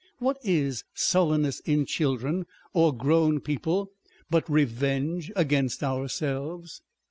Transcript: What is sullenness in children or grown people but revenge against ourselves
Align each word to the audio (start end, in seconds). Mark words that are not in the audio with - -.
What 0.17 0.39
is 0.43 0.83
sullenness 0.95 1.59
in 1.59 1.85
children 1.85 2.47
or 2.73 2.91
grown 2.91 3.39
people 3.39 3.91
but 4.31 4.49
revenge 4.49 5.31
against 5.35 5.83
ourselves 5.83 6.81